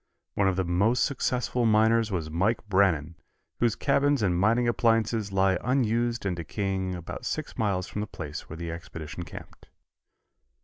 One 0.33 0.47
of 0.47 0.55
the 0.55 0.63
most 0.65 1.05
successful 1.05 1.67
miners 1.67 2.11
was 2.11 2.27
Mike 2.31 2.67
Brannan, 2.67 3.17
whose 3.59 3.75
cabins 3.75 4.23
and 4.23 4.35
mining 4.35 4.67
appliances 4.67 5.31
lie 5.31 5.59
unused 5.63 6.25
and 6.25 6.35
decaying 6.35 6.95
about 6.95 7.23
six 7.23 7.55
miles 7.55 7.85
from 7.85 8.01
the 8.01 8.07
place 8.07 8.49
where 8.49 8.57
the 8.57 8.71
expedition 8.71 9.21
camped. 9.21 9.69